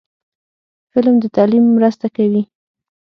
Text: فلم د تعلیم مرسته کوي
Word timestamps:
فلم 0.91 1.15
د 1.23 1.25
تعلیم 1.35 1.65
مرسته 1.77 2.05
کوي 2.15 2.43